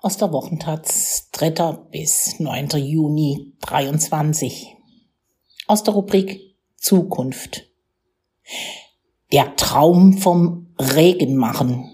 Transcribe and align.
aus 0.00 0.16
der 0.16 0.30
Wochentaz 0.32 1.28
3. 1.32 1.50
bis 1.90 2.38
9. 2.38 2.68
Juni 2.76 3.54
23 3.62 4.76
aus 5.66 5.82
der 5.82 5.94
Rubrik 5.94 6.54
Zukunft. 6.76 7.66
Der 9.32 9.56
Traum 9.56 10.18
vom 10.18 10.72
Regen 10.78 11.36
machen. 11.36 11.90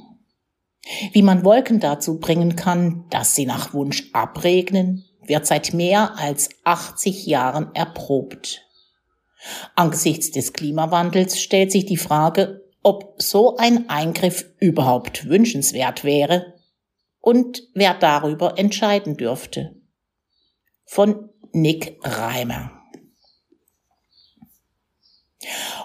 Wie 1.13 1.23
man 1.23 1.47
Wolken 1.47 1.81
dazu 1.81 2.21
bringen 2.21 2.57
kann, 2.57 3.07
dass 3.09 3.35
sie 3.35 3.47
nach 3.47 3.73
Wunsch 3.73 4.11
abregnen, 4.13 5.07
wird 5.23 5.47
seit 5.47 5.73
mehr 5.73 6.19
als 6.19 6.51
80 6.65 7.25
Jahren 7.25 7.75
erprobt. 7.75 8.67
Angesichts 9.77 10.31
des 10.31 10.53
Klimawandels 10.53 11.41
stellt 11.41 11.73
sich 11.73 11.87
die 11.87 11.97
Frage, 11.97 12.63
ob 12.83 13.15
so 13.23 13.57
ein 13.57 13.89
Eingriff 13.89 14.45
überhaupt 14.59 15.27
wünschenswert 15.27 16.05
wäre 16.05 16.54
und 17.25 17.63
wer 17.73 17.95
darüber 17.95 18.59
entscheiden 18.59 19.17
dürfte. 19.17 19.75
Von 20.85 21.31
Nick 21.53 21.97
Reimer. 22.03 22.71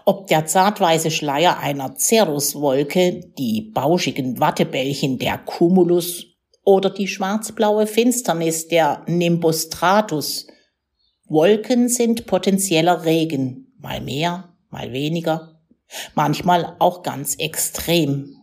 Ob 0.04 0.28
der 0.28 0.46
zartweiße 0.46 1.12
Schleier 1.12 1.60
einer 1.60 1.96
Cirruswolke, 1.98 3.32
die 3.38 3.72
bauschigen 3.74 4.42
Wattebällchen 4.42 5.18
der 5.18 5.38
Cumulus 5.38 6.26
oder 6.66 6.90
die 6.90 7.08
schwarzblaue 7.08 7.88
Finsternis 7.88 8.68
der 8.68 9.06
Nimbus 9.08 9.64
Stratus. 9.64 10.46
Wolken 11.26 11.88
sind 11.88 12.26
potenzieller 12.26 13.06
Regen, 13.06 13.74
mal 13.78 14.02
mehr, 14.02 14.56
mal 14.70 14.92
weniger, 14.92 15.62
manchmal 16.16 16.76
auch 16.80 17.02
ganz 17.02 17.36
extrem. 17.36 18.39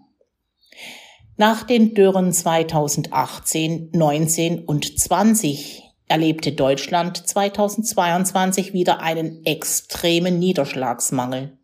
Nach 1.38 1.64
den 1.64 1.94
Dürren 1.94 2.32
2018, 2.32 3.90
19 3.92 4.64
und 4.64 4.98
20 4.98 5.82
erlebte 6.08 6.52
Deutschland 6.52 7.26
2022 7.26 8.72
wieder 8.72 9.02
einen 9.02 9.44
extremen 9.44 10.38
Niederschlagsmangel. 10.38 11.58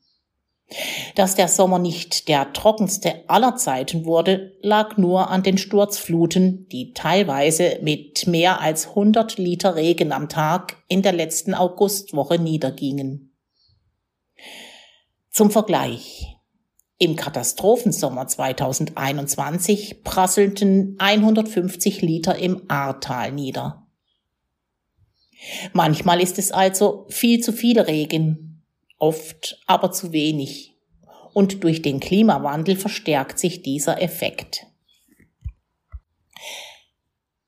Dass 1.14 1.34
der 1.34 1.48
Sommer 1.48 1.78
nicht 1.78 2.28
der 2.28 2.52
trockenste 2.52 3.28
aller 3.28 3.56
Zeiten 3.56 4.04
wurde, 4.04 4.52
lag 4.60 4.98
nur 4.98 5.30
an 5.30 5.42
den 5.42 5.56
Sturzfluten, 5.56 6.68
die 6.68 6.92
teilweise 6.92 7.78
mit 7.82 8.26
mehr 8.26 8.60
als 8.60 8.88
100 8.88 9.38
Liter 9.38 9.76
Regen 9.76 10.12
am 10.12 10.28
Tag 10.28 10.76
in 10.88 11.00
der 11.02 11.12
letzten 11.12 11.54
Augustwoche 11.54 12.38
niedergingen. 12.38 13.34
Zum 15.30 15.50
Vergleich. 15.50 16.36
Im 17.02 17.16
Katastrophensommer 17.16 18.28
2021 18.28 20.04
prasselten 20.04 20.94
150 21.00 22.00
Liter 22.00 22.38
im 22.38 22.62
Ahrtal 22.68 23.32
nieder. 23.32 23.88
Manchmal 25.72 26.20
ist 26.20 26.38
es 26.38 26.52
also 26.52 27.06
viel 27.08 27.40
zu 27.40 27.52
viel 27.52 27.80
Regen, 27.80 28.62
oft 28.98 29.60
aber 29.66 29.90
zu 29.90 30.12
wenig. 30.12 30.76
Und 31.34 31.64
durch 31.64 31.82
den 31.82 31.98
Klimawandel 31.98 32.76
verstärkt 32.76 33.40
sich 33.40 33.62
dieser 33.62 34.00
Effekt. 34.00 34.68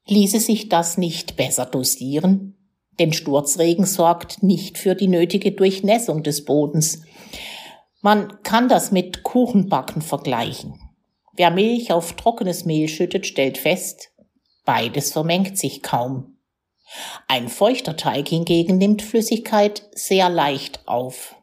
Ließe 0.09 0.41
sich 0.41 0.69
das 0.69 0.99
nicht 0.99 1.37
besser 1.37 1.67
dosieren? 1.67 2.57
Denn 2.99 3.13
Sturzregen 3.13 3.87
sorgt 3.87 4.43
nicht 4.43 4.79
für 4.79 4.97
die 4.97 5.07
nötige 5.07 5.53
Durchnässung 5.53 6.25
des 6.25 6.45
Bodens, 6.45 7.03
man 8.05 8.43
kann 8.43 8.69
das 8.69 8.93
mit 8.93 9.23
Kuchenbacken 9.23 10.03
vergleichen. 10.03 10.79
Wer 11.33 11.51
Milch 11.51 11.91
auf 11.91 12.13
trockenes 12.13 12.67
Mehl 12.67 12.87
schüttet, 12.87 13.25
stellt 13.25 13.57
fest, 13.57 14.11
beides 14.67 15.11
vermengt 15.11 15.57
sich 15.57 15.83
kaum. 15.83 16.37
Ein 17.29 17.49
feuchter 17.49 17.97
Teig 17.97 18.29
hingegen 18.29 18.77
nimmt 18.77 19.01
Flüssigkeit 19.01 19.89
sehr 19.93 20.29
leicht 20.29 20.87
auf. 20.87 21.35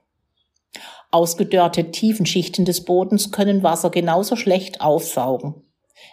Ausgedörrte 1.10 1.90
Tiefenschichten 1.90 2.64
des 2.64 2.86
Bodens 2.86 3.32
können 3.32 3.64
Wasser 3.64 3.90
genauso 3.90 4.36
schlecht 4.36 4.82
aufsaugen. 4.82 5.64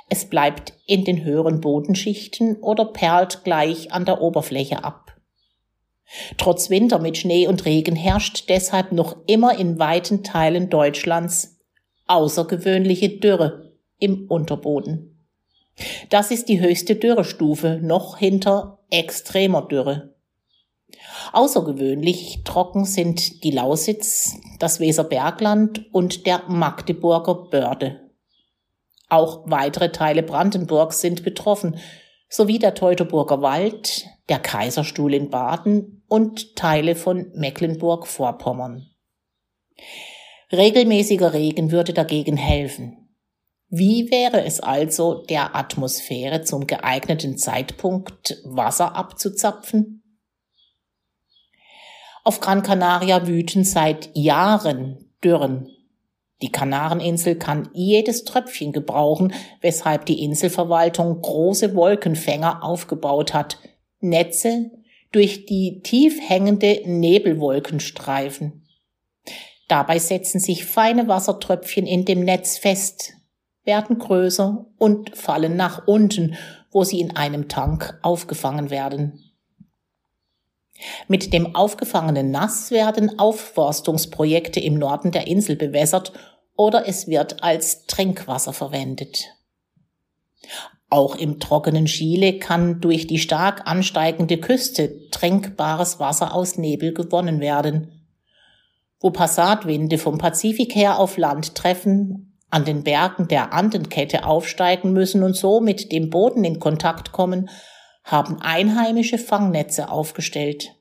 Es 0.08 0.30
bleibt 0.30 0.72
in 0.86 1.04
den 1.04 1.24
höheren 1.24 1.60
Bodenschichten 1.60 2.56
oder 2.56 2.86
perlt 2.86 3.44
gleich 3.44 3.92
an 3.92 4.06
der 4.06 4.22
Oberfläche 4.22 4.82
ab. 4.82 5.07
Trotz 6.36 6.70
Winter 6.70 6.98
mit 6.98 7.18
Schnee 7.18 7.46
und 7.46 7.64
Regen 7.64 7.96
herrscht 7.96 8.48
deshalb 8.48 8.92
noch 8.92 9.16
immer 9.26 9.58
in 9.58 9.78
weiten 9.78 10.24
Teilen 10.24 10.70
Deutschlands 10.70 11.58
außergewöhnliche 12.06 13.10
Dürre 13.18 13.72
im 13.98 14.26
Unterboden. 14.28 15.26
Das 16.08 16.30
ist 16.30 16.48
die 16.48 16.60
höchste 16.60 16.96
Dürrestufe, 16.96 17.78
noch 17.82 18.18
hinter 18.18 18.78
extremer 18.90 19.62
Dürre. 19.62 20.14
Außergewöhnlich 21.32 22.42
trocken 22.44 22.84
sind 22.84 23.44
die 23.44 23.50
Lausitz, 23.50 24.36
das 24.58 24.80
Weserbergland 24.80 25.92
und 25.92 26.26
der 26.26 26.42
Magdeburger 26.48 27.34
Börde. 27.50 28.00
Auch 29.08 29.42
weitere 29.46 29.92
Teile 29.92 30.22
Brandenburgs 30.22 31.00
sind 31.00 31.22
betroffen, 31.22 31.78
sowie 32.28 32.58
der 32.58 32.74
Teutoburger 32.74 33.40
Wald, 33.42 34.06
der 34.28 34.38
Kaiserstuhl 34.38 35.14
in 35.14 35.30
Baden 35.30 36.02
und 36.08 36.56
Teile 36.56 36.94
von 36.94 37.30
Mecklenburg-Vorpommern. 37.34 38.90
Regelmäßiger 40.52 41.32
Regen 41.32 41.70
würde 41.70 41.92
dagegen 41.92 42.36
helfen. 42.36 43.08
Wie 43.70 44.10
wäre 44.10 44.44
es 44.44 44.60
also, 44.60 45.22
der 45.26 45.54
Atmosphäre 45.54 46.42
zum 46.42 46.66
geeigneten 46.66 47.36
Zeitpunkt 47.36 48.40
Wasser 48.44 48.96
abzuzapfen? 48.96 50.02
Auf 52.24 52.40
Gran 52.40 52.62
Canaria 52.62 53.26
wüten 53.26 53.64
seit 53.64 54.10
Jahren 54.14 55.12
Dürren 55.22 55.68
die 56.40 56.52
Kanareninsel 56.52 57.36
kann 57.36 57.68
jedes 57.72 58.24
Tröpfchen 58.24 58.72
gebrauchen, 58.72 59.32
weshalb 59.60 60.06
die 60.06 60.22
Inselverwaltung 60.22 61.20
große 61.20 61.74
Wolkenfänger 61.74 62.62
aufgebaut 62.62 63.34
hat, 63.34 63.58
Netze 64.00 64.70
durch 65.10 65.46
die 65.46 65.80
tief 65.82 66.20
hängende 66.20 66.82
Nebelwolkenstreifen. 66.84 68.64
Dabei 69.66 69.98
setzen 69.98 70.38
sich 70.38 70.64
feine 70.64 71.08
Wassertröpfchen 71.08 71.86
in 71.86 72.04
dem 72.04 72.20
Netz 72.24 72.56
fest, 72.56 73.14
werden 73.64 73.98
größer 73.98 74.66
und 74.78 75.16
fallen 75.16 75.56
nach 75.56 75.86
unten, 75.86 76.36
wo 76.70 76.84
sie 76.84 77.00
in 77.00 77.16
einem 77.16 77.48
Tank 77.48 77.98
aufgefangen 78.02 78.70
werden. 78.70 79.27
Mit 81.08 81.32
dem 81.32 81.54
aufgefangenen 81.54 82.30
Nass 82.30 82.70
werden 82.70 83.18
Aufforstungsprojekte 83.18 84.60
im 84.60 84.74
Norden 84.74 85.10
der 85.10 85.26
Insel 85.26 85.56
bewässert 85.56 86.12
oder 86.56 86.88
es 86.88 87.06
wird 87.08 87.42
als 87.42 87.86
Trinkwasser 87.86 88.52
verwendet. 88.52 89.26
Auch 90.90 91.16
im 91.16 91.38
trockenen 91.38 91.86
Chile 91.86 92.38
kann 92.38 92.80
durch 92.80 93.06
die 93.06 93.18
stark 93.18 93.66
ansteigende 93.66 94.38
Küste 94.38 95.08
trinkbares 95.10 96.00
Wasser 96.00 96.34
aus 96.34 96.56
Nebel 96.56 96.94
gewonnen 96.94 97.40
werden. 97.40 98.06
Wo 99.00 99.10
Passatwinde 99.10 99.98
vom 99.98 100.18
Pazifik 100.18 100.74
her 100.74 100.98
auf 100.98 101.18
Land 101.18 101.54
treffen, 101.54 102.38
an 102.50 102.64
den 102.64 102.82
Bergen 102.82 103.28
der 103.28 103.52
Andenkette 103.52 104.24
aufsteigen 104.24 104.92
müssen 104.92 105.22
und 105.22 105.36
so 105.36 105.60
mit 105.60 105.92
dem 105.92 106.08
Boden 106.08 106.42
in 106.44 106.58
Kontakt 106.58 107.12
kommen, 107.12 107.50
haben 108.10 108.40
einheimische 108.40 109.18
Fangnetze 109.18 109.90
aufgestellt. 109.90 110.74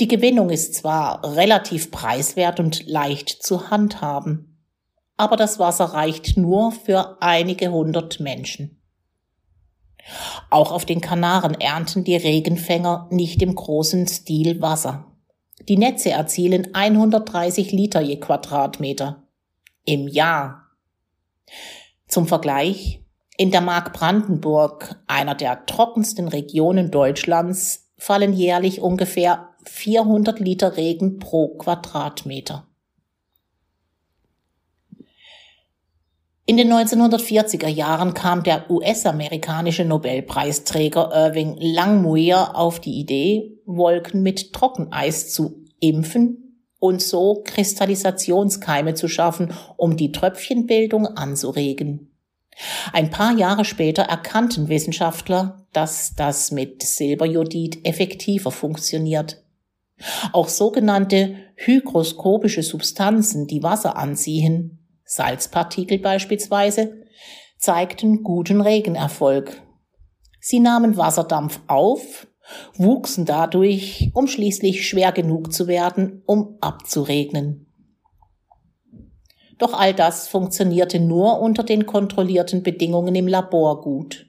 Die 0.00 0.08
Gewinnung 0.08 0.50
ist 0.50 0.74
zwar 0.74 1.36
relativ 1.36 1.90
preiswert 1.90 2.60
und 2.60 2.86
leicht 2.86 3.42
zu 3.42 3.70
handhaben, 3.70 4.64
aber 5.16 5.36
das 5.36 5.58
Wasser 5.58 5.86
reicht 5.86 6.36
nur 6.36 6.72
für 6.72 7.20
einige 7.20 7.70
hundert 7.70 8.20
Menschen. 8.20 8.82
Auch 10.50 10.72
auf 10.72 10.84
den 10.84 11.00
Kanaren 11.00 11.54
ernten 11.60 12.04
die 12.04 12.16
Regenfänger 12.16 13.08
nicht 13.10 13.40
im 13.42 13.54
großen 13.54 14.06
Stil 14.08 14.60
Wasser. 14.60 15.12
Die 15.68 15.76
Netze 15.76 16.10
erzielen 16.10 16.74
130 16.74 17.70
Liter 17.72 18.00
je 18.00 18.18
Quadratmeter 18.18 19.28
im 19.84 20.08
Jahr. 20.08 20.70
Zum 22.08 22.26
Vergleich, 22.26 23.01
in 23.36 23.50
der 23.50 23.60
Mark 23.60 23.92
Brandenburg, 23.92 24.96
einer 25.06 25.34
der 25.34 25.66
trockensten 25.66 26.28
Regionen 26.28 26.90
Deutschlands, 26.90 27.90
fallen 27.96 28.32
jährlich 28.32 28.80
ungefähr 28.80 29.50
400 29.64 30.40
Liter 30.40 30.76
Regen 30.76 31.18
pro 31.18 31.56
Quadratmeter. 31.56 32.66
In 36.44 36.56
den 36.56 36.72
1940er 36.72 37.68
Jahren 37.68 38.14
kam 38.14 38.42
der 38.42 38.68
US-amerikanische 38.68 39.84
Nobelpreisträger 39.84 41.10
Irving 41.14 41.56
Langmuir 41.58 42.56
auf 42.56 42.80
die 42.80 42.98
Idee, 42.98 43.60
Wolken 43.64 44.22
mit 44.22 44.52
Trockeneis 44.52 45.32
zu 45.32 45.64
impfen 45.78 46.60
und 46.80 47.00
so 47.00 47.42
Kristallisationskeime 47.44 48.94
zu 48.94 49.06
schaffen, 49.06 49.54
um 49.76 49.96
die 49.96 50.10
Tröpfchenbildung 50.10 51.06
anzuregen. 51.06 52.11
Ein 52.92 53.10
paar 53.10 53.36
Jahre 53.36 53.64
später 53.64 54.02
erkannten 54.02 54.68
Wissenschaftler, 54.68 55.66
dass 55.72 56.14
das 56.14 56.50
mit 56.50 56.82
Silberjodid 56.82 57.86
effektiver 57.86 58.50
funktioniert. 58.50 59.42
Auch 60.32 60.48
sogenannte 60.48 61.36
hygroskopische 61.56 62.62
Substanzen, 62.62 63.46
die 63.46 63.62
Wasser 63.62 63.96
anziehen, 63.96 64.78
Salzpartikel 65.04 65.98
beispielsweise, 65.98 67.02
zeigten 67.58 68.22
guten 68.22 68.60
Regenerfolg. 68.60 69.62
Sie 70.40 70.58
nahmen 70.58 70.96
Wasserdampf 70.96 71.60
auf, 71.68 72.26
wuchsen 72.74 73.24
dadurch, 73.24 74.10
um 74.14 74.26
schließlich 74.26 74.88
schwer 74.88 75.12
genug 75.12 75.52
zu 75.52 75.68
werden, 75.68 76.22
um 76.26 76.56
abzuregnen. 76.60 77.71
Doch 79.62 79.74
all 79.74 79.94
das 79.94 80.26
funktionierte 80.26 80.98
nur 80.98 81.38
unter 81.38 81.62
den 81.62 81.86
kontrollierten 81.86 82.64
Bedingungen 82.64 83.14
im 83.14 83.28
Labor 83.28 83.80
gut. 83.80 84.26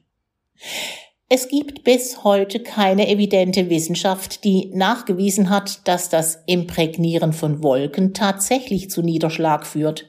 Es 1.28 1.48
gibt 1.48 1.84
bis 1.84 2.24
heute 2.24 2.60
keine 2.60 3.10
evidente 3.10 3.68
Wissenschaft, 3.72 4.44
die 4.44 4.70
nachgewiesen 4.76 5.50
hat, 5.50 5.88
dass 5.88 6.10
das 6.10 6.44
Imprägnieren 6.46 7.34
von 7.34 7.64
Wolken 7.64 8.14
tatsächlich 8.14 8.92
zu 8.92 9.02
Niederschlag 9.02 9.66
führt, 9.66 10.08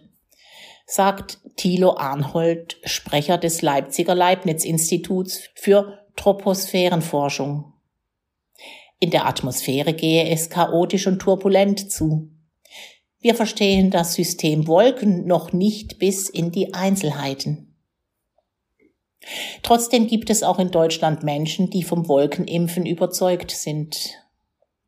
sagt 0.85 1.39
Thilo 1.57 1.97
Arnhold, 1.97 2.77
Sprecher 2.85 3.39
des 3.39 3.63
Leipziger 3.63 4.15
Leibniz-Instituts 4.15 5.49
für 5.55 6.01
Troposphärenforschung. 6.17 7.73
In 9.01 9.09
der 9.09 9.25
Atmosphäre 9.25 9.95
gehe 9.95 10.29
es 10.29 10.51
chaotisch 10.51 11.07
und 11.07 11.21
turbulent 11.21 11.91
zu. 11.91 12.34
Wir 13.25 13.35
verstehen 13.35 13.91
das 13.91 14.13
System 14.13 14.67
Wolken 14.67 15.27
noch 15.27 15.55
nicht 15.55 15.99
bis 15.99 16.29
in 16.29 16.51
die 16.51 16.75
Einzelheiten. 16.75 17.75
Trotzdem 19.63 20.09
gibt 20.09 20.29
es 20.29 20.43
auch 20.43 20.59
in 20.59 20.71
Deutschland 20.71 21.23
Menschen, 21.23 21.71
die 21.71 21.85
vom 21.85 22.07
Wolkenimpfen 22.07 22.85
überzeugt 22.85 23.51
sind. 23.51 24.11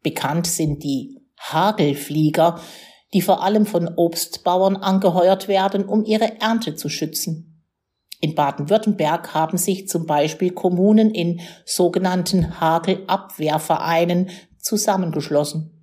Bekannt 0.03 0.47
sind 0.47 0.85
die 0.85 1.17
Hagelflieger, 1.41 2.61
die 3.15 3.23
vor 3.23 3.43
allem 3.43 3.65
von 3.65 3.89
Obstbauern 3.97 4.77
angeheuert 4.77 5.49
werden, 5.49 5.87
um 5.87 6.05
ihre 6.05 6.39
Ernte 6.39 6.75
zu 6.75 6.91
schützen. 6.91 7.65
In 8.21 8.35
Baden-Württemberg 8.35 9.33
haben 9.33 9.57
sich 9.57 9.89
zum 9.89 10.05
Beispiel 10.05 10.51
Kommunen 10.51 11.11
in 11.11 11.41
sogenannten 11.65 12.61
Hagelabwehrvereinen 12.61 14.29
zusammengeschlossen. 14.59 15.76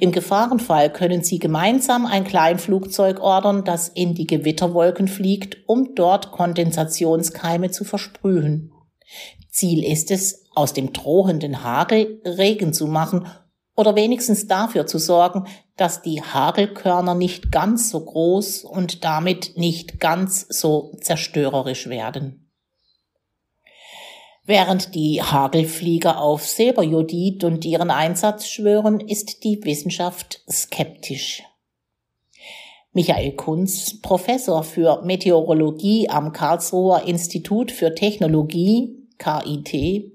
Im 0.00 0.10
Gefahrenfall 0.10 0.92
können 0.92 1.22
Sie 1.22 1.38
gemeinsam 1.38 2.06
ein 2.06 2.24
Kleinflugzeug 2.24 3.20
ordern, 3.20 3.64
das 3.64 3.88
in 3.88 4.14
die 4.14 4.26
Gewitterwolken 4.26 5.06
fliegt, 5.06 5.58
um 5.66 5.94
dort 5.94 6.32
Kondensationskeime 6.32 7.70
zu 7.70 7.84
versprühen. 7.84 8.72
Ziel 9.48 9.84
ist 9.84 10.10
es, 10.10 10.46
aus 10.54 10.72
dem 10.72 10.92
drohenden 10.92 11.62
Hagel 11.62 12.20
Regen 12.24 12.72
zu 12.72 12.86
machen 12.86 13.28
oder 13.76 13.94
wenigstens 13.94 14.46
dafür 14.46 14.86
zu 14.86 14.98
sorgen, 14.98 15.46
dass 15.76 16.02
die 16.02 16.22
Hagelkörner 16.22 17.14
nicht 17.14 17.50
ganz 17.50 17.90
so 17.90 18.04
groß 18.04 18.64
und 18.64 19.04
damit 19.04 19.56
nicht 19.56 20.00
ganz 20.00 20.46
so 20.48 20.92
zerstörerisch 21.00 21.88
werden. 21.88 22.39
Während 24.50 24.96
die 24.96 25.22
Hagelflieger 25.22 26.20
auf 26.20 26.44
Silberjodid 26.44 27.44
und 27.44 27.64
ihren 27.64 27.92
Einsatz 27.92 28.48
schwören, 28.48 28.98
ist 28.98 29.44
die 29.44 29.64
Wissenschaft 29.64 30.42
skeptisch. 30.50 31.44
Michael 32.92 33.36
Kunz, 33.36 34.02
Professor 34.02 34.64
für 34.64 35.02
Meteorologie 35.04 36.08
am 36.08 36.32
Karlsruher 36.32 37.04
Institut 37.06 37.70
für 37.70 37.94
Technologie, 37.94 39.06
KIT, 39.18 40.10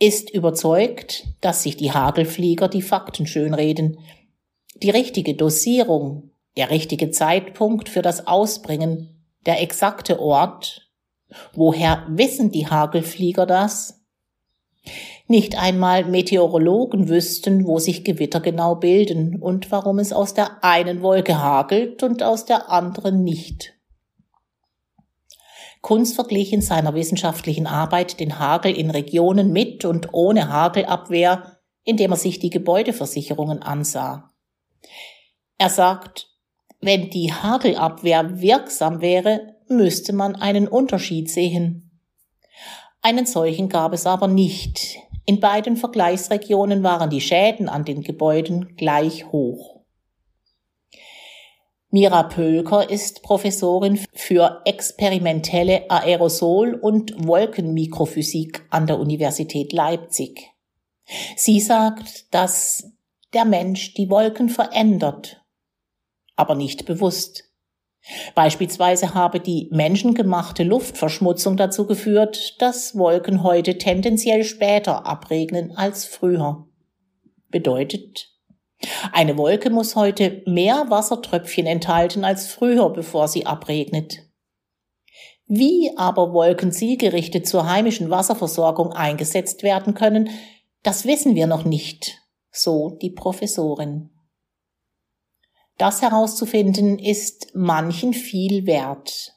ist 0.00 0.30
überzeugt, 0.30 1.28
dass 1.40 1.62
sich 1.62 1.76
die 1.76 1.92
Hagelflieger 1.92 2.66
die 2.66 2.82
Fakten 2.82 3.28
schönreden. 3.28 4.00
Die 4.82 4.90
richtige 4.90 5.34
Dosierung, 5.34 6.32
der 6.56 6.70
richtige 6.70 7.12
Zeitpunkt 7.12 7.88
für 7.88 8.02
das 8.02 8.26
Ausbringen, 8.26 9.28
der 9.46 9.62
exakte 9.62 10.18
Ort 10.18 10.89
Woher 11.52 12.06
wissen 12.08 12.50
die 12.50 12.66
Hagelflieger 12.66 13.46
das? 13.46 14.00
Nicht 15.26 15.56
einmal 15.56 16.04
Meteorologen 16.04 17.08
wüssten, 17.08 17.66
wo 17.66 17.78
sich 17.78 18.04
Gewitter 18.04 18.40
genau 18.40 18.74
bilden 18.74 19.40
und 19.40 19.70
warum 19.70 19.98
es 19.98 20.12
aus 20.12 20.34
der 20.34 20.64
einen 20.64 21.02
Wolke 21.02 21.38
hagelt 21.38 22.02
und 22.02 22.22
aus 22.22 22.46
der 22.46 22.68
anderen 22.70 23.22
nicht. 23.22 23.74
Kunz 25.82 26.12
verglich 26.12 26.52
in 26.52 26.62
seiner 26.62 26.94
wissenschaftlichen 26.94 27.66
Arbeit 27.66 28.20
den 28.20 28.38
Hagel 28.38 28.76
in 28.76 28.90
Regionen 28.90 29.52
mit 29.52 29.84
und 29.84 30.12
ohne 30.12 30.48
Hagelabwehr, 30.48 31.58
indem 31.84 32.10
er 32.10 32.16
sich 32.16 32.38
die 32.38 32.50
Gebäudeversicherungen 32.50 33.62
ansah. 33.62 34.32
Er 35.58 35.70
sagt, 35.70 36.28
wenn 36.80 37.10
die 37.10 37.32
Hagelabwehr 37.32 38.40
wirksam 38.40 39.00
wäre, 39.00 39.56
müsste 39.70 40.12
man 40.12 40.36
einen 40.36 40.68
Unterschied 40.68 41.30
sehen. 41.30 41.90
Einen 43.02 43.26
solchen 43.26 43.68
gab 43.68 43.92
es 43.92 44.06
aber 44.06 44.28
nicht. 44.28 44.98
In 45.24 45.40
beiden 45.40 45.76
Vergleichsregionen 45.76 46.82
waren 46.82 47.08
die 47.08 47.20
Schäden 47.20 47.68
an 47.68 47.84
den 47.84 48.02
Gebäuden 48.02 48.76
gleich 48.76 49.30
hoch. 49.32 49.80
Mira 51.92 52.22
Pölker 52.24 52.88
ist 52.88 53.22
Professorin 53.22 53.98
für 54.12 54.60
experimentelle 54.64 55.90
Aerosol- 55.90 56.74
und 56.74 57.26
Wolkenmikrophysik 57.26 58.64
an 58.70 58.86
der 58.86 59.00
Universität 59.00 59.72
Leipzig. 59.72 60.50
Sie 61.36 61.58
sagt, 61.58 62.32
dass 62.32 62.92
der 63.32 63.44
Mensch 63.44 63.94
die 63.94 64.08
Wolken 64.08 64.48
verändert, 64.48 65.44
aber 66.36 66.54
nicht 66.54 66.86
bewusst. 66.86 67.49
Beispielsweise 68.34 69.14
habe 69.14 69.40
die 69.40 69.68
menschengemachte 69.70 70.62
Luftverschmutzung 70.62 71.56
dazu 71.56 71.86
geführt, 71.86 72.60
dass 72.60 72.96
Wolken 72.96 73.42
heute 73.42 73.78
tendenziell 73.78 74.44
später 74.44 75.06
abregnen 75.06 75.76
als 75.76 76.06
früher. 76.06 76.66
Bedeutet, 77.48 78.28
eine 79.12 79.36
Wolke 79.36 79.70
muss 79.70 79.96
heute 79.96 80.42
mehr 80.46 80.86
Wassertröpfchen 80.88 81.66
enthalten 81.66 82.24
als 82.24 82.46
früher, 82.46 82.90
bevor 82.90 83.28
sie 83.28 83.44
abregnet. 83.44 84.30
Wie 85.46 85.90
aber 85.96 86.32
Wolken 86.32 86.72
zielgerichtet 86.72 87.46
zur 87.46 87.68
heimischen 87.68 88.08
Wasserversorgung 88.08 88.92
eingesetzt 88.92 89.62
werden 89.62 89.94
können, 89.94 90.30
das 90.82 91.04
wissen 91.04 91.34
wir 91.34 91.46
noch 91.46 91.64
nicht, 91.64 92.18
so 92.50 92.96
die 93.02 93.10
Professorin. 93.10 94.10
Das 95.80 96.02
herauszufinden 96.02 96.98
ist 96.98 97.52
manchen 97.54 98.12
viel 98.12 98.66
wert. 98.66 99.32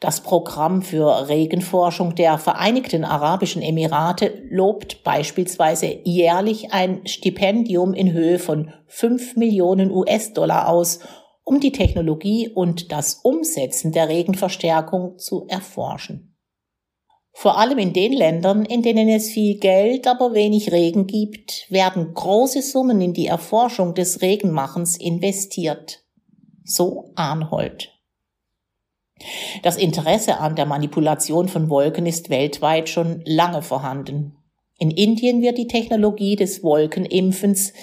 Das 0.00 0.22
Programm 0.22 0.80
für 0.80 1.28
Regenforschung 1.28 2.14
der 2.14 2.38
Vereinigten 2.38 3.04
Arabischen 3.04 3.60
Emirate 3.60 4.44
lobt 4.48 5.04
beispielsweise 5.04 5.98
jährlich 6.04 6.72
ein 6.72 7.06
Stipendium 7.06 7.92
in 7.92 8.14
Höhe 8.14 8.38
von 8.38 8.72
5 8.86 9.36
Millionen 9.36 9.90
US-Dollar 9.90 10.68
aus, 10.68 11.00
um 11.44 11.60
die 11.60 11.72
Technologie 11.72 12.48
und 12.48 12.90
das 12.90 13.20
Umsetzen 13.22 13.92
der 13.92 14.08
Regenverstärkung 14.08 15.18
zu 15.18 15.44
erforschen. 15.48 16.25
Vor 17.38 17.58
allem 17.58 17.76
in 17.76 17.92
den 17.92 18.14
Ländern, 18.14 18.64
in 18.64 18.80
denen 18.80 19.10
es 19.10 19.28
viel 19.28 19.58
Geld, 19.58 20.06
aber 20.06 20.32
wenig 20.32 20.72
Regen 20.72 21.06
gibt, 21.06 21.70
werden 21.70 22.14
große 22.14 22.62
Summen 22.62 23.02
in 23.02 23.12
die 23.12 23.26
Erforschung 23.26 23.94
des 23.94 24.22
Regenmachens 24.22 24.96
investiert. 24.96 26.02
So 26.64 27.12
Arnhold. 27.14 27.92
Das 29.62 29.76
Interesse 29.76 30.38
an 30.38 30.56
der 30.56 30.64
Manipulation 30.64 31.50
von 31.50 31.68
Wolken 31.68 32.06
ist 32.06 32.30
weltweit 32.30 32.88
schon 32.88 33.20
lange 33.26 33.60
vorhanden. 33.60 34.38
In 34.78 34.90
Indien 34.90 35.42
wird 35.42 35.58
die 35.58 35.68
Technologie 35.68 36.36
des 36.36 36.62
Wolkenimpfens 36.62 37.74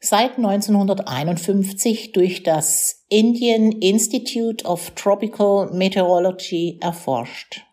seit 0.00 0.38
1951 0.38 2.12
durch 2.12 2.42
das 2.42 3.04
Indian 3.10 3.70
Institute 3.72 4.64
of 4.64 4.92
Tropical 4.92 5.70
Meteorology 5.74 6.78
erforscht. 6.80 7.66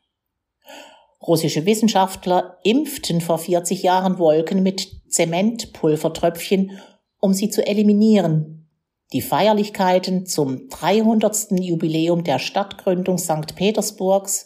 Russische 1.26 1.66
Wissenschaftler 1.66 2.58
impften 2.64 3.22
vor 3.22 3.40
40 3.40 3.84
Jahren 3.84 4.20
Wolken 4.20 4.64
mit 4.64 4.88
Zementpulvertröpfchen, 5.10 6.80
um 7.20 7.34
sie 7.34 7.50
zu 7.50 7.66
eliminieren. 7.66 8.70
Die 9.12 9.22
Feierlichkeiten 9.22 10.26
zum 10.26 10.70
300. 10.70 11.60
Jubiläum 11.60 12.24
der 12.24 12.40
Stadtgründung 12.40 13.18
St. 13.18 13.56
Petersburgs 13.56 14.46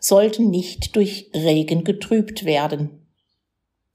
sollten 0.00 0.50
nicht 0.50 0.96
durch 0.96 1.30
Regen 1.34 1.84
getrübt 1.84 2.44
werden. 2.44 3.04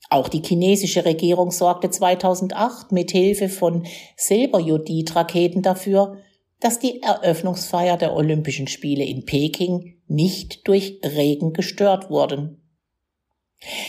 Auch 0.09 0.27
die 0.27 0.41
chinesische 0.43 1.05
Regierung 1.05 1.51
sorgte 1.51 1.89
2008 1.89 2.91
mit 2.91 3.11
Hilfe 3.11 3.47
von 3.47 3.85
Silberjodid-Raketen 4.17 5.61
dafür, 5.61 6.17
dass 6.59 6.79
die 6.79 7.01
Eröffnungsfeier 7.01 7.95
der 7.95 8.13
Olympischen 8.15 8.67
Spiele 8.67 9.05
in 9.05 9.25
Peking 9.25 9.98
nicht 10.09 10.67
durch 10.67 10.99
Regen 11.03 11.53
gestört 11.53 12.09
wurden. 12.09 12.61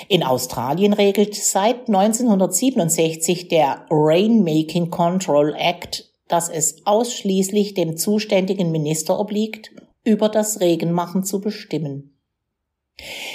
In 0.09 0.23
Australien 0.23 0.93
regelt 0.93 1.35
seit 1.35 1.89
1967 1.89 3.49
der 3.49 3.87
Rainmaking 3.91 4.91
Control 4.91 5.55
Act, 5.57 6.13
dass 6.29 6.49
es 6.49 6.87
ausschließlich 6.87 7.75
dem 7.75 7.97
zuständigen 7.97 8.71
Minister 8.73 9.19
obliegt, 9.19 9.73
über 10.05 10.29
das 10.29 10.61
Regenmachen 10.61 11.25
zu 11.25 11.41
bestimmen. 11.41 12.17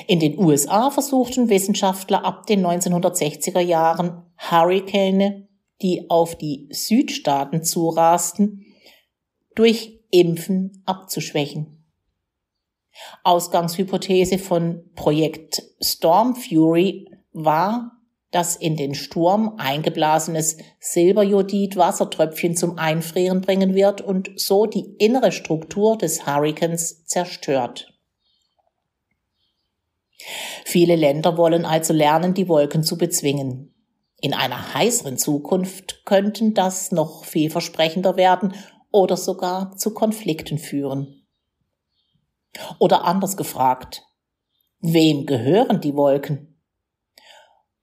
In 0.07 0.19
den 0.19 0.37
USA 0.37 0.91
versuchten 0.91 1.49
Wissenschaftler 1.49 2.23
ab 2.23 2.45
den 2.45 2.65
1960er 2.65 3.59
Jahren 3.59 4.23
Hurrikane, 4.37 5.47
die 5.81 6.09
auf 6.09 6.37
die 6.37 6.69
Südstaaten 6.71 7.63
zurasten, 7.63 8.65
durch 9.55 10.01
Impfen 10.11 10.83
abzuschwächen. 10.85 11.74
Ausgangshypothese 13.23 14.37
von 14.37 14.83
Projekt 14.95 15.63
Storm 15.81 16.35
Fury 16.35 17.09
war, 17.33 17.91
dass 18.31 18.55
in 18.55 18.75
den 18.75 18.95
Sturm 18.95 19.55
eingeblasenes 19.57 20.57
Silberjodid 20.79 21.77
Wassertröpfchen 21.77 22.55
zum 22.55 22.77
Einfrieren 22.77 23.41
bringen 23.41 23.73
wird 23.73 24.01
und 24.01 24.31
so 24.35 24.65
die 24.65 24.95
innere 24.97 25.31
Struktur 25.31 25.97
des 25.97 26.25
Hurrikans 26.25 27.05
zerstört. 27.05 27.93
Viele 30.65 30.95
Länder 30.95 31.37
wollen 31.37 31.63
also 31.63 31.93
lernen, 31.93 32.33
die 32.33 32.49
Wolken 32.49 32.83
zu 32.83 32.97
bezwingen. 32.97 33.73
In 34.19 34.33
einer 34.33 34.73
heißeren 34.73 35.17
Zukunft 35.17 36.03
könnten 36.05 36.53
das 36.53 36.91
noch 36.91 37.25
vielversprechender 37.25 38.17
werden 38.17 38.53
oder 38.91 39.17
sogar 39.17 39.77
zu 39.77 39.93
Konflikten 39.93 40.57
führen. 40.57 41.24
Oder 42.79 43.05
anders 43.05 43.37
gefragt, 43.37 44.03
wem 44.79 45.25
gehören 45.25 45.81
die 45.81 45.95
Wolken? 45.95 46.61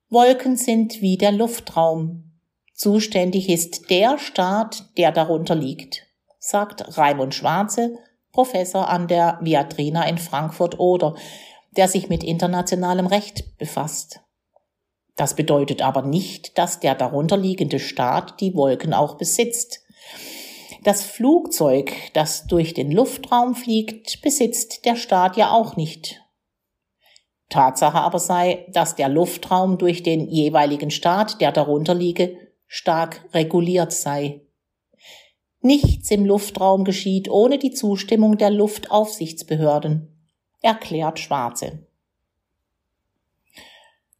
Wolken 0.09 0.57
sind 0.57 1.01
wie 1.01 1.17
der 1.17 1.33
Luftraum. 1.33 2.39
Zuständig 2.75 3.49
ist 3.49 3.91
der 3.91 4.19
Staat, 4.19 4.97
der 4.99 5.13
darunter 5.13 5.55
liegt, 5.55 6.07
sagt 6.39 6.99
Raimund 6.99 7.35
Schwarze, 7.35 7.97
Professor 8.33 8.89
an 8.89 9.09
der 9.09 9.39
Viadrina 9.43 10.07
in 10.09 10.19
Frankfurt 10.19 10.79
oder, 10.79 11.15
der 11.77 11.89
sich 11.89 12.09
mit 12.09 12.25
internationalem 12.25 13.07
Recht 13.07 13.57
befasst. 13.59 14.21
Das 15.17 15.37
bedeutet 15.37 15.83
aber 15.83 16.03
nicht, 16.03 16.57
dass 16.59 16.81
der 16.81 16.95
darunterliegende 16.95 17.79
Staat 17.79 18.41
die 18.41 18.55
Wolken 18.55 18.95
auch 18.95 19.17
besitzt. 19.17 19.82
Das 20.83 21.05
Flugzeug, 21.05 21.93
das 22.13 22.49
durch 22.49 22.75
den 22.75 22.91
Luftraum 22.91 23.55
fliegt, 23.55 24.21
besitzt 24.21 24.85
der 24.85 24.97
Staat 24.97 25.37
ja 25.37 25.53
auch 25.53 25.77
nicht. 25.77 26.21
Tatsache 27.49 28.01
aber 28.01 28.19
sei, 28.19 28.67
dass 28.73 28.97
der 28.97 29.09
Luftraum 29.09 29.79
durch 29.79 30.03
den 30.03 30.29
jeweiligen 30.29 30.91
Staat, 30.91 31.41
der 31.41 31.53
darunter 31.53 31.95
liege, 31.95 32.37
stark 32.67 33.29
reguliert 33.33 33.93
sei. 33.93 34.41
Nichts 35.61 36.11
im 36.11 36.25
Luftraum 36.25 36.83
geschieht 36.83 37.31
ohne 37.31 37.59
die 37.59 37.71
Zustimmung 37.71 38.37
der 38.37 38.51
Luftaufsichtsbehörden, 38.51 40.27
erklärt 40.63 41.21
Schwarze. 41.21 41.87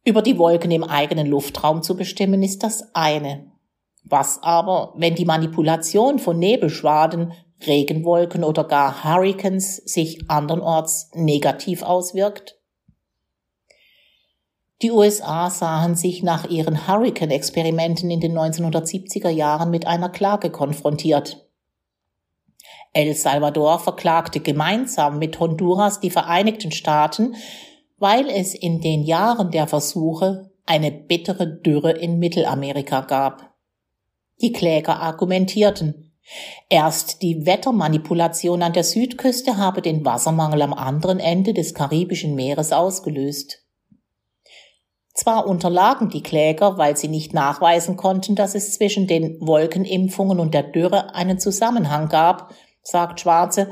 Über 0.05 0.21
die 0.21 0.37
Wolken 0.37 0.71
im 0.71 0.85
eigenen 0.85 1.27
Luftraum 1.27 1.81
zu 1.81 1.97
bestimmen 1.97 2.41
ist 2.41 2.63
das 2.63 2.93
eine. 2.93 3.52
Was 4.03 4.41
aber, 4.43 4.93
wenn 4.97 5.15
die 5.15 5.25
Manipulation 5.25 6.19
von 6.19 6.37
Nebelschwaden, 6.37 7.33
Regenwolken 7.65 8.43
oder 8.43 8.65
gar 8.65 9.03
Hurricanes 9.03 9.77
sich 9.77 10.29
andernorts 10.29 11.11
negativ 11.13 11.81
auswirkt? 11.81 12.59
Die 14.81 14.91
USA 14.91 15.49
sahen 15.49 15.95
sich 15.95 16.23
nach 16.23 16.49
ihren 16.49 16.87
Hurricane-Experimenten 16.87 18.11
in 18.11 18.19
den 18.19 18.37
1970er 18.37 19.29
Jahren 19.29 19.71
mit 19.71 19.87
einer 19.87 20.09
Klage 20.09 20.49
konfrontiert. 20.49 21.47
El 22.91 23.15
Salvador 23.15 23.79
verklagte 23.79 24.41
gemeinsam 24.41 25.19
mit 25.19 25.39
Honduras 25.39 26.01
die 26.01 26.09
Vereinigten 26.09 26.71
Staaten, 26.71 27.35
weil 27.97 28.29
es 28.29 28.53
in 28.53 28.81
den 28.81 29.03
Jahren 29.03 29.51
der 29.51 29.67
Versuche 29.67 30.51
eine 30.65 30.91
bittere 30.91 31.47
Dürre 31.47 31.91
in 31.93 32.19
Mittelamerika 32.19 33.01
gab. 33.01 33.52
Die 34.41 34.51
Kläger 34.51 34.99
argumentierten, 34.99 36.13
erst 36.69 37.21
die 37.21 37.45
Wettermanipulation 37.45 38.61
an 38.63 38.73
der 38.73 38.83
Südküste 38.83 39.57
habe 39.57 39.81
den 39.81 40.03
Wassermangel 40.05 40.61
am 40.61 40.73
anderen 40.73 41.19
Ende 41.19 41.53
des 41.53 41.73
Karibischen 41.73 42.35
Meeres 42.35 42.71
ausgelöst. 42.71 43.59
Zwar 45.13 45.45
unterlagen 45.45 46.09
die 46.09 46.23
Kläger, 46.23 46.77
weil 46.77 46.97
sie 46.97 47.07
nicht 47.07 47.33
nachweisen 47.33 47.97
konnten, 47.97 48.35
dass 48.35 48.55
es 48.55 48.73
zwischen 48.73 49.05
den 49.05 49.37
Wolkenimpfungen 49.39 50.39
und 50.39 50.55
der 50.55 50.63
Dürre 50.63 51.13
einen 51.13 51.39
Zusammenhang 51.39 52.09
gab, 52.09 52.53
sagt 52.81 53.19
Schwarze, 53.19 53.69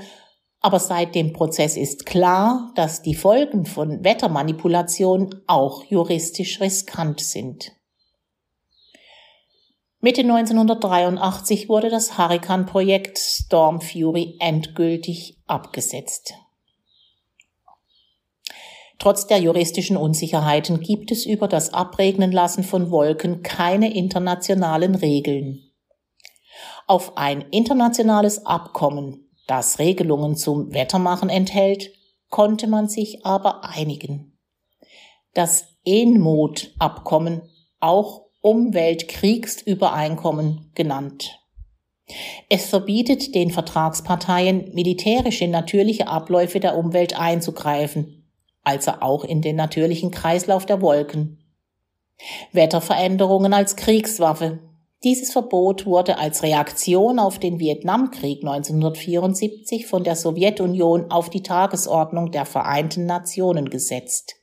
aber 0.60 0.80
seit 0.80 1.15
dem 1.15 1.34
Prozess 1.34 1.75
ist 1.75 2.06
klar, 2.06 2.72
dass 2.75 3.01
die 3.01 3.15
Folgen 3.15 3.65
von 3.65 4.03
Wettermanipulation 4.03 5.41
auch 5.48 5.84
juristisch 5.86 6.62
riskant 6.62 7.20
sind. 7.20 7.72
Mitte 10.03 10.22
1983 10.22 11.70
wurde 11.70 11.91
das 11.91 12.17
Hurrikan-Projekt 12.17 13.20
Storm 13.20 13.81
Fury 13.81 14.36
endgültig 14.39 15.38
abgesetzt. 15.46 16.34
Trotz 18.98 19.27
der 19.27 19.38
juristischen 19.38 19.98
Unsicherheiten 19.98 20.79
gibt 20.79 21.12
es 21.12 21.27
über 21.27 21.48
das 21.48 21.75
Abregnen 21.75 22.31
lassen 22.31 22.63
von 22.63 22.89
Wolken 22.89 23.43
keine 23.43 23.93
internationalen 23.93 24.96
Regeln. 24.96 25.72
Auf 26.88 27.15
ein 27.15 27.41
internationales 27.51 28.43
Abkommen, 28.43 29.29
das 29.46 29.77
Regelungen 29.77 30.36
zum 30.36 30.74
Wettermachen 30.74 31.29
enthält, 31.29 31.91
konnte 32.31 32.65
man 32.65 32.88
sich 32.88 33.24
aber 33.24 33.65
einigen. 33.65 34.36
Das 35.36 35.75
ENMOD-Abkommen, 35.86 37.43
auch 37.79 38.30
Umweltkriegsübereinkommen 38.41 40.71
genannt. 40.74 41.38
Es 42.50 42.65
verbietet 42.65 43.36
den 43.36 43.51
Vertragsparteien, 43.51 44.71
militärisch 44.74 45.41
in 45.41 45.51
natürliche 45.51 46.07
Abläufe 46.07 46.60
der 46.60 46.75
Umwelt 46.75 47.17
einzugreifen, 47.17 48.25
also 48.63 48.91
auch 49.00 49.24
in 49.24 49.41
den 49.41 49.55
natürlichen 49.55 50.12
Kreislauf 50.12 50.65
der 50.65 50.81
Wolken. 50.81 51.38
Wetterveränderungen 52.51 53.53
als 53.53 53.75
Kriegswaffe. 53.75 54.60
Dieses 55.03 55.31
Verbot 55.31 55.86
wurde 55.86 56.19
als 56.19 56.43
Reaktion 56.43 57.17
auf 57.17 57.39
den 57.39 57.60
Vietnamkrieg 57.60 58.43
1974 58.43 59.88
von 59.88 60.03
der 60.03 60.15
Sowjetunion 60.15 61.10
auf 61.10 61.31
die 61.31 61.41
Tagesordnung 61.41 62.31
der 62.31 62.45
Vereinten 62.45 63.07
Nationen 63.07 63.69
gesetzt. 63.69 64.36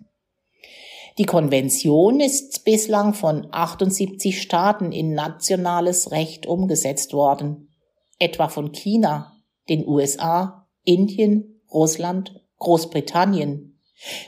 Die 1.18 1.26
Konvention 1.26 2.20
ist 2.20 2.64
bislang 2.64 3.12
von 3.12 3.48
78 3.50 4.40
Staaten 4.40 4.92
in 4.92 5.14
nationales 5.14 6.12
Recht 6.12 6.46
umgesetzt 6.46 7.12
worden, 7.12 7.74
etwa 8.20 8.48
von 8.48 8.70
China, 8.70 9.32
den 9.68 9.84
USA, 9.84 10.68
Indien, 10.84 11.60
Russland, 11.72 12.40
Großbritannien, 12.58 13.80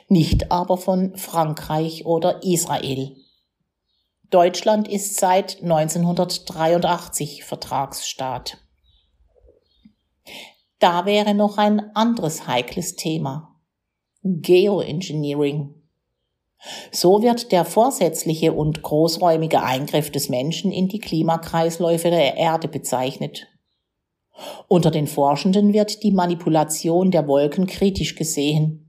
nicht 0.09 0.51
aber 0.51 0.77
von 0.77 1.17
Frankreich 1.17 2.07
oder 2.07 2.43
Israel. 2.43 3.15
Deutschland 4.31 4.89
ist 4.89 5.21
seit 5.21 5.63
1983 5.63 7.45
Vertragsstaat. 7.45 8.59
Da 10.81 11.07
wäre 11.07 11.35
noch 11.35 11.57
ein 11.57 11.95
anderes 11.95 12.49
heikles 12.49 12.97
Thema. 12.97 13.61
Geoengineering. 14.23 15.80
So 16.93 17.23
wird 17.23 17.53
der 17.53 17.65
vorsätzliche 17.65 18.53
und 18.53 18.83
großräumige 18.83 19.63
Eingriff 19.63 20.11
des 20.11 20.29
Menschen 20.29 20.73
in 20.73 20.89
die 20.89 20.99
Klimakreisläufe 20.99 22.11
der 22.11 22.37
Erde 22.37 22.69
bezeichnet. 22.69 23.47
Unter 24.69 24.91
den 24.91 25.07
Forschenden 25.07 25.73
wird 25.73 26.03
die 26.03 26.13
Manipulation 26.13 27.11
der 27.11 27.27
Wolken 27.27 27.67
kritisch 27.67 28.15
gesehen. 28.15 28.87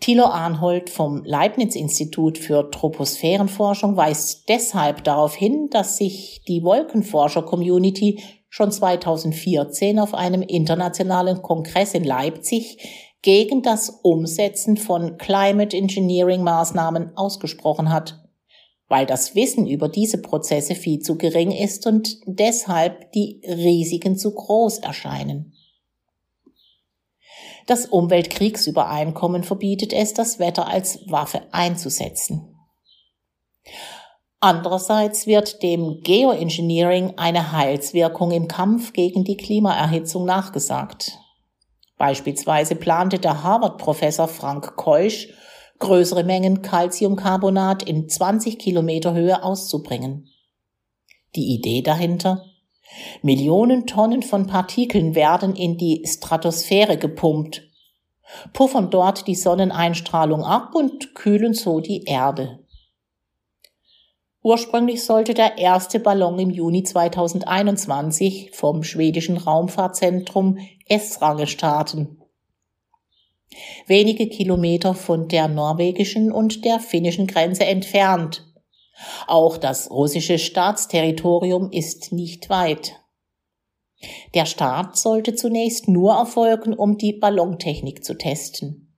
Thilo 0.00 0.24
Arnhold 0.24 0.90
vom 0.90 1.22
Leibniz-Institut 1.24 2.36
für 2.36 2.70
Troposphärenforschung 2.70 3.96
weist 3.96 4.48
deshalb 4.48 5.04
darauf 5.04 5.34
hin, 5.34 5.68
dass 5.70 5.96
sich 5.96 6.42
die 6.46 6.62
Wolkenforscher-Community 6.62 8.20
schon 8.50 8.70
2014 8.70 9.98
auf 9.98 10.12
einem 10.12 10.42
internationalen 10.42 11.40
Kongress 11.40 11.94
in 11.94 12.04
Leipzig 12.04 12.78
gegen 13.24 13.62
das 13.62 13.88
Umsetzen 13.88 14.76
von 14.76 15.16
Climate 15.16 15.74
Engineering 15.74 16.42
Maßnahmen 16.42 17.16
ausgesprochen 17.16 17.90
hat, 17.90 18.22
weil 18.88 19.06
das 19.06 19.34
Wissen 19.34 19.66
über 19.66 19.88
diese 19.88 20.20
Prozesse 20.20 20.74
viel 20.74 20.98
zu 20.98 21.16
gering 21.16 21.50
ist 21.50 21.86
und 21.86 22.18
deshalb 22.26 23.12
die 23.12 23.40
Risiken 23.46 24.18
zu 24.18 24.34
groß 24.34 24.80
erscheinen. 24.80 25.54
Das 27.66 27.86
Umweltkriegsübereinkommen 27.86 29.42
verbietet 29.42 29.94
es, 29.94 30.12
das 30.12 30.38
Wetter 30.38 30.68
als 30.68 30.98
Waffe 31.10 31.44
einzusetzen. 31.50 32.54
Andererseits 34.38 35.26
wird 35.26 35.62
dem 35.62 36.02
Geoengineering 36.02 37.14
eine 37.16 37.52
Heilswirkung 37.52 38.32
im 38.32 38.48
Kampf 38.48 38.92
gegen 38.92 39.24
die 39.24 39.38
Klimaerhitzung 39.38 40.26
nachgesagt. 40.26 41.23
Beispielsweise 41.96 42.74
plante 42.74 43.18
der 43.18 43.42
Harvard-Professor 43.42 44.28
Frank 44.28 44.76
Keusch, 44.76 45.28
größere 45.78 46.24
Mengen 46.24 46.62
Calciumcarbonat 46.62 47.82
in 47.82 48.08
20 48.08 48.58
Kilometer 48.58 49.14
Höhe 49.14 49.42
auszubringen. 49.42 50.28
Die 51.36 51.54
Idee 51.54 51.82
dahinter? 51.82 52.44
Millionen 53.22 53.86
Tonnen 53.86 54.22
von 54.22 54.46
Partikeln 54.46 55.14
werden 55.14 55.56
in 55.56 55.78
die 55.78 56.04
Stratosphäre 56.06 56.96
gepumpt, 56.96 57.62
puffern 58.52 58.90
dort 58.90 59.26
die 59.26 59.34
Sonneneinstrahlung 59.34 60.44
ab 60.44 60.74
und 60.74 61.14
kühlen 61.14 61.54
so 61.54 61.80
die 61.80 62.04
Erde. 62.04 62.63
Ursprünglich 64.44 65.02
sollte 65.02 65.32
der 65.32 65.56
erste 65.56 65.98
Ballon 65.98 66.38
im 66.38 66.50
Juni 66.50 66.82
2021 66.82 68.50
vom 68.52 68.82
schwedischen 68.82 69.38
Raumfahrtzentrum 69.38 70.58
Esrange 70.86 71.46
starten. 71.46 72.20
Wenige 73.86 74.28
Kilometer 74.28 74.92
von 74.92 75.28
der 75.28 75.48
norwegischen 75.48 76.30
und 76.30 76.62
der 76.66 76.78
finnischen 76.78 77.26
Grenze 77.26 77.64
entfernt. 77.64 78.46
Auch 79.26 79.56
das 79.56 79.90
russische 79.90 80.38
Staatsterritorium 80.38 81.70
ist 81.72 82.12
nicht 82.12 82.50
weit. 82.50 83.00
Der 84.34 84.44
Start 84.44 84.98
sollte 84.98 85.34
zunächst 85.34 85.88
nur 85.88 86.12
erfolgen, 86.12 86.74
um 86.74 86.98
die 86.98 87.14
Ballontechnik 87.14 88.04
zu 88.04 88.12
testen. 88.12 88.94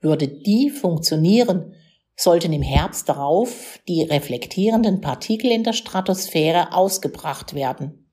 Würde 0.00 0.26
die 0.26 0.70
funktionieren, 0.70 1.76
sollten 2.16 2.52
im 2.52 2.62
Herbst 2.62 3.08
darauf 3.08 3.80
die 3.88 4.02
reflektierenden 4.02 5.00
Partikel 5.00 5.50
in 5.50 5.64
der 5.64 5.72
Stratosphäre 5.72 6.72
ausgebracht 6.72 7.54
werden. 7.54 8.04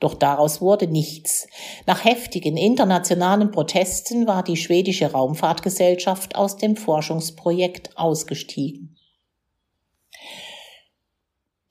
Doch 0.00 0.14
daraus 0.14 0.62
wurde 0.62 0.86
nichts. 0.86 1.46
Nach 1.86 2.04
heftigen 2.04 2.56
internationalen 2.56 3.50
Protesten 3.50 4.26
war 4.26 4.42
die 4.42 4.56
schwedische 4.56 5.12
Raumfahrtgesellschaft 5.12 6.36
aus 6.36 6.56
dem 6.56 6.76
Forschungsprojekt 6.76 7.96
ausgestiegen. 7.98 8.96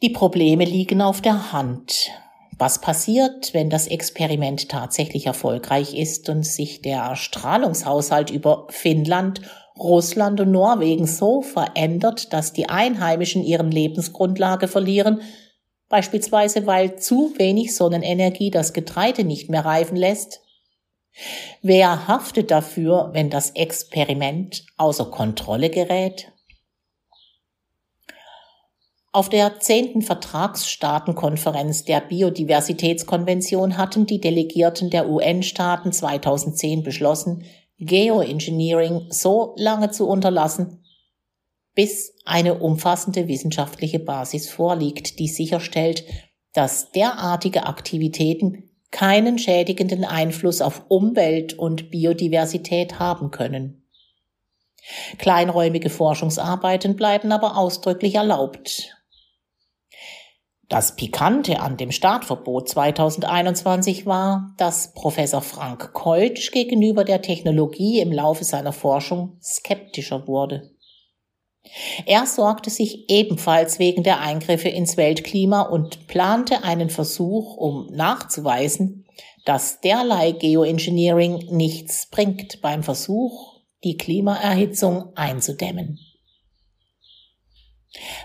Die 0.01 0.11
Probleme 0.11 0.63
liegen 0.63 1.01
auf 1.01 1.21
der 1.21 1.51
Hand. 1.51 2.11
Was 2.57 2.81
passiert, 2.81 3.53
wenn 3.53 3.69
das 3.69 3.87
Experiment 3.87 4.69
tatsächlich 4.69 5.25
erfolgreich 5.25 5.95
ist 5.95 6.29
und 6.29 6.43
sich 6.43 6.81
der 6.81 7.15
Strahlungshaushalt 7.15 8.29
über 8.29 8.67
Finnland 8.69 9.41
Russland 9.79 10.39
und 10.41 10.51
Norwegen 10.51 11.07
so 11.07 11.41
verändert, 11.41 12.33
dass 12.33 12.53
die 12.53 12.69
Einheimischen 12.69 13.43
ihren 13.43 13.71
Lebensgrundlage 13.71 14.67
verlieren, 14.67 15.21
beispielsweise 15.87 16.67
weil 16.67 16.97
zu 16.97 17.33
wenig 17.37 17.75
Sonnenenergie 17.75 18.51
das 18.51 18.73
Getreide 18.73 19.23
nicht 19.23 19.49
mehr 19.49 19.65
reifen 19.65 19.95
lässt? 19.95 20.41
Wer 21.61 22.07
haftet 22.07 22.51
dafür, 22.51 23.09
wenn 23.13 23.29
das 23.29 23.51
Experiment 23.51 24.65
außer 24.77 25.05
Kontrolle 25.05 25.69
gerät? 25.69 26.31
Auf 29.11 29.27
der 29.27 29.59
zehnten 29.59 30.03
Vertragsstaatenkonferenz 30.03 31.83
der 31.83 31.99
Biodiversitätskonvention 31.99 33.75
hatten 33.75 34.05
die 34.05 34.21
Delegierten 34.21 34.91
der 34.91 35.09
UN-Staaten 35.09 35.91
2010 35.91 36.83
beschlossen, 36.83 37.43
Geoengineering 37.79 39.07
so 39.09 39.55
lange 39.57 39.91
zu 39.91 40.07
unterlassen, 40.07 40.83
bis 41.75 42.13
eine 42.25 42.55
umfassende 42.55 43.27
wissenschaftliche 43.27 43.99
Basis 43.99 44.49
vorliegt, 44.49 45.19
die 45.19 45.27
sicherstellt, 45.27 46.03
dass 46.53 46.91
derartige 46.91 47.65
Aktivitäten 47.65 48.69
keinen 48.91 49.37
schädigenden 49.37 50.03
Einfluss 50.03 50.61
auf 50.61 50.85
Umwelt 50.89 51.53
und 51.53 51.91
Biodiversität 51.91 52.99
haben 52.99 53.31
können. 53.31 53.83
Kleinräumige 55.17 55.89
Forschungsarbeiten 55.89 56.95
bleiben 56.95 57.31
aber 57.31 57.57
ausdrücklich 57.57 58.15
erlaubt. 58.15 58.98
Das 60.69 60.95
Pikante 60.95 61.61
an 61.61 61.77
dem 61.77 61.91
Startverbot 61.91 62.69
2021 62.69 64.05
war, 64.05 64.53
dass 64.57 64.93
Professor 64.93 65.41
Frank 65.41 65.93
Keutsch 65.93 66.51
gegenüber 66.51 67.03
der 67.03 67.23
Technologie 67.23 67.99
im 67.99 68.11
Laufe 68.11 68.43
seiner 68.43 68.71
Forschung 68.71 69.39
skeptischer 69.41 70.27
wurde. 70.27 70.69
Er 72.05 72.27
sorgte 72.27 72.69
sich 72.69 73.09
ebenfalls 73.09 73.79
wegen 73.79 74.03
der 74.03 74.21
Eingriffe 74.21 74.69
ins 74.69 74.95
Weltklima 74.95 75.63
und 75.63 76.07
plante 76.07 76.63
einen 76.63 76.91
Versuch, 76.91 77.57
um 77.57 77.87
nachzuweisen, 77.87 79.05
dass 79.45 79.81
derlei 79.81 80.33
Geoengineering 80.33 81.47
nichts 81.49 82.07
bringt 82.11 82.61
beim 82.61 82.83
Versuch, 82.83 83.59
die 83.83 83.97
Klimaerhitzung 83.97 85.15
einzudämmen. 85.15 85.97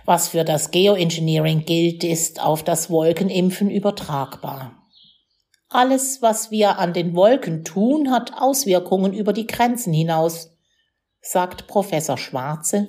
Was 0.04 0.28
für 0.28 0.44
das 0.44 0.70
Geoengineering 0.70 1.64
gilt, 1.64 2.04
ist 2.04 2.42
auf 2.42 2.62
das 2.62 2.90
Wolkenimpfen 2.90 3.70
übertragbar. 3.70 4.72
Alles, 5.70 6.20
was 6.20 6.50
wir 6.50 6.78
an 6.78 6.92
den 6.92 7.16
Wolken 7.16 7.64
tun, 7.64 8.10
hat 8.10 8.32
Auswirkungen 8.36 9.12
über 9.12 9.32
die 9.32 9.46
Grenzen 9.46 9.92
hinaus, 9.92 10.56
sagt 11.20 11.66
Professor 11.66 12.18
Schwarze 12.18 12.88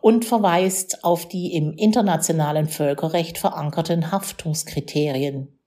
und 0.00 0.24
verweist 0.24 1.04
auf 1.04 1.28
die 1.28 1.54
im 1.54 1.74
internationalen 1.74 2.68
Völkerrecht 2.68 3.38
verankerten 3.38 4.10
Haftungskriterien. 4.10 5.60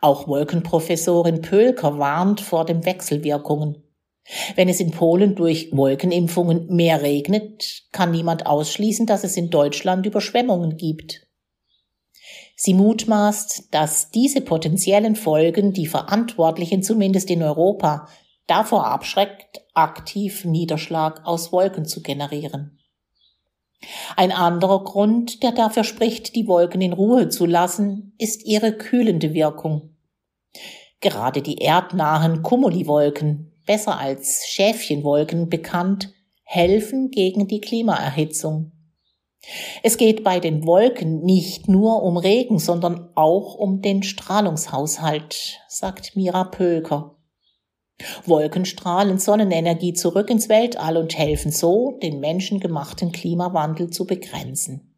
Auch 0.00 0.28
Wolkenprofessorin 0.28 1.42
Pölker 1.42 1.98
warnt 1.98 2.40
vor 2.40 2.64
den 2.64 2.84
Wechselwirkungen. 2.84 3.82
Wenn 4.56 4.68
es 4.68 4.80
in 4.80 4.90
Polen 4.90 5.34
durch 5.34 5.70
Wolkenimpfungen 5.72 6.66
mehr 6.68 7.02
regnet, 7.02 7.84
kann 7.92 8.10
niemand 8.10 8.46
ausschließen, 8.46 9.06
dass 9.06 9.24
es 9.24 9.36
in 9.36 9.50
Deutschland 9.50 10.04
Überschwemmungen 10.04 10.76
gibt. 10.76 11.26
Sie 12.56 12.74
mutmaßt, 12.74 13.72
dass 13.72 14.10
diese 14.10 14.40
potenziellen 14.40 15.16
Folgen 15.16 15.72
die 15.72 15.86
Verantwortlichen 15.86 16.82
zumindest 16.82 17.30
in 17.30 17.42
Europa 17.42 18.08
davor 18.46 18.86
abschreckt, 18.86 19.62
aktiv 19.74 20.44
Niederschlag 20.44 21.24
aus 21.24 21.52
Wolken 21.52 21.84
zu 21.84 22.02
generieren. 22.02 22.78
Ein 24.16 24.32
anderer 24.32 24.82
Grund, 24.82 25.42
der 25.42 25.52
dafür 25.52 25.84
spricht, 25.84 26.34
die 26.34 26.48
Wolken 26.48 26.80
in 26.80 26.92
Ruhe 26.92 27.28
zu 27.28 27.46
lassen, 27.46 28.12
ist 28.18 28.44
ihre 28.44 28.72
kühlende 28.72 29.34
Wirkung. 29.34 29.96
Gerade 31.00 31.42
die 31.42 31.58
erdnahen 31.58 32.42
Kumuliwolken, 32.42 33.47
besser 33.68 33.98
als 33.98 34.46
Schäfchenwolken 34.48 35.48
bekannt, 35.48 36.12
helfen 36.42 37.10
gegen 37.10 37.46
die 37.46 37.60
Klimaerhitzung. 37.60 38.72
Es 39.82 39.98
geht 39.98 40.24
bei 40.24 40.40
den 40.40 40.66
Wolken 40.66 41.20
nicht 41.20 41.68
nur 41.68 42.02
um 42.02 42.16
Regen, 42.16 42.58
sondern 42.58 43.10
auch 43.14 43.54
um 43.54 43.82
den 43.82 44.02
Strahlungshaushalt, 44.02 45.60
sagt 45.68 46.16
Mira 46.16 46.44
Pölker. 46.44 47.16
Wolken 48.24 48.64
strahlen 48.64 49.18
Sonnenenergie 49.18 49.92
zurück 49.92 50.30
ins 50.30 50.48
Weltall 50.48 50.96
und 50.96 51.16
helfen 51.16 51.52
so, 51.52 51.98
den 52.02 52.20
menschengemachten 52.20 53.12
Klimawandel 53.12 53.90
zu 53.90 54.06
begrenzen. 54.06 54.97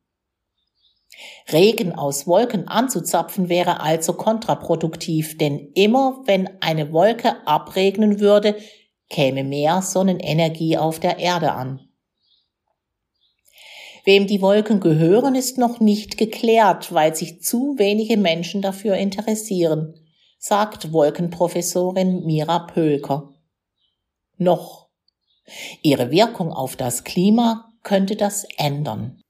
Regen 1.52 1.92
aus 1.94 2.26
Wolken 2.26 2.68
anzuzapfen 2.68 3.48
wäre 3.48 3.80
also 3.80 4.12
kontraproduktiv, 4.12 5.36
denn 5.38 5.70
immer 5.74 6.22
wenn 6.26 6.48
eine 6.60 6.92
Wolke 6.92 7.46
abregnen 7.46 8.20
würde, 8.20 8.56
käme 9.08 9.44
mehr 9.44 9.82
Sonnenenergie 9.82 10.76
auf 10.76 11.00
der 11.00 11.18
Erde 11.18 11.52
an. 11.52 11.80
Wem 14.04 14.26
die 14.26 14.40
Wolken 14.40 14.80
gehören, 14.80 15.34
ist 15.34 15.58
noch 15.58 15.80
nicht 15.80 16.16
geklärt, 16.16 16.92
weil 16.92 17.14
sich 17.14 17.42
zu 17.42 17.74
wenige 17.76 18.16
Menschen 18.16 18.62
dafür 18.62 18.94
interessieren, 18.94 19.94
sagt 20.38 20.92
Wolkenprofessorin 20.92 22.24
Mira 22.24 22.60
Pölker. 22.60 23.34
Noch. 24.38 24.88
Ihre 25.82 26.10
Wirkung 26.10 26.52
auf 26.52 26.76
das 26.76 27.04
Klima 27.04 27.70
könnte 27.82 28.16
das 28.16 28.46
ändern. 28.56 29.20